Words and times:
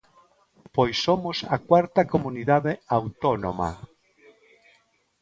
Pois 0.75 0.95
somos 1.05 1.37
a 1.55 1.57
cuarta 1.69 2.01
comunidade 2.13 2.71
autónoma. 2.97 3.69